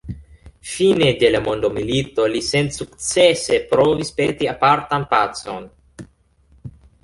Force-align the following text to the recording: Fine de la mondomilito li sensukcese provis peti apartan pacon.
Fine 0.69 1.09
de 1.23 1.29
la 1.35 1.41
mondomilito 1.47 2.25
li 2.37 2.41
sensukcese 2.49 3.61
provis 3.75 4.13
peti 4.21 4.51
apartan 4.57 5.09
pacon. 5.15 5.73